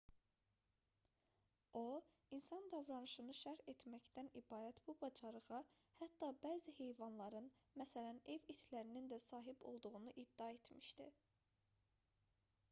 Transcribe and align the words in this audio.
o 1.81 1.83
insan 2.37 2.65
davranışını 2.71 3.35
şərh 3.39 3.59
etməkdən 3.73 4.31
ibarət 4.41 4.79
bu 4.87 4.95
bacarığa 5.05 5.59
hətta 6.01 6.31
bəzi 6.47 6.75
heyvanların 6.79 7.51
məsələn 7.85 8.23
ev 8.39 8.51
itlərinin 8.57 9.13
də 9.15 9.21
sahib 9.29 9.65
olduğunu 9.75 10.15
iddia 10.27 10.49
etmişdi 10.59 11.11